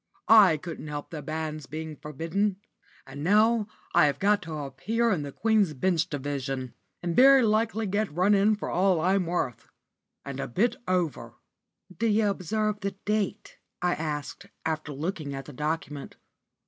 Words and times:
I 0.27 0.57
couldn't 0.57 0.87
help 0.87 1.11
the 1.11 1.21
banns 1.21 1.67
being 1.67 1.95
forbidden. 1.95 2.55
And 3.05 3.23
now 3.23 3.67
I 3.93 4.07
have 4.07 4.17
got 4.17 4.41
to 4.41 4.53
appear 4.57 5.11
in 5.11 5.21
the 5.21 5.31
Queen's 5.31 5.75
Bench 5.75 6.09
Division, 6.09 6.73
and 7.03 7.15
very 7.15 7.43
likely 7.43 7.85
get 7.85 8.11
run 8.11 8.33
in 8.33 8.55
for 8.55 8.67
all 8.71 8.99
I'm 8.99 9.27
worth, 9.27 9.67
and 10.25 10.39
a 10.39 10.47
bit 10.47 10.75
over." 10.87 11.35
"D'you 11.95 12.27
observe 12.29 12.79
the 12.79 12.95
date?" 13.05 13.59
I 13.79 13.93
asked, 13.93 14.47
after 14.65 14.91
looking 14.91 15.35
at 15.35 15.45
the 15.45 15.53
document. 15.53 16.15